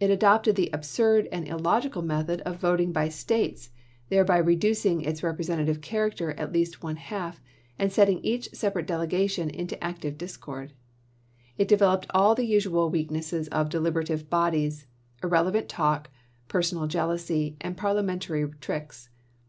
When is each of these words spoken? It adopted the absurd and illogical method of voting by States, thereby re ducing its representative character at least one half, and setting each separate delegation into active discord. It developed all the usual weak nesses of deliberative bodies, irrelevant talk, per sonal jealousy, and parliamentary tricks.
It 0.00 0.10
adopted 0.10 0.56
the 0.56 0.70
absurd 0.72 1.28
and 1.30 1.46
illogical 1.46 2.02
method 2.02 2.40
of 2.40 2.56
voting 2.60 2.90
by 2.90 3.08
States, 3.08 3.70
thereby 4.08 4.38
re 4.38 4.56
ducing 4.56 5.06
its 5.06 5.22
representative 5.22 5.80
character 5.80 6.32
at 6.32 6.52
least 6.52 6.82
one 6.82 6.96
half, 6.96 7.40
and 7.78 7.92
setting 7.92 8.18
each 8.24 8.48
separate 8.52 8.88
delegation 8.88 9.48
into 9.48 9.78
active 9.82 10.18
discord. 10.18 10.72
It 11.58 11.68
developed 11.68 12.06
all 12.10 12.34
the 12.34 12.42
usual 12.44 12.90
weak 12.90 13.12
nesses 13.12 13.46
of 13.52 13.68
deliberative 13.70 14.28
bodies, 14.28 14.86
irrelevant 15.22 15.68
talk, 15.68 16.10
per 16.48 16.60
sonal 16.62 16.88
jealousy, 16.88 17.56
and 17.60 17.76
parliamentary 17.76 18.50
tricks. 18.60 19.10